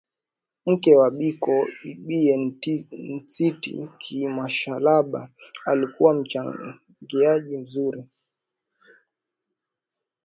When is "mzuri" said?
7.57-8.03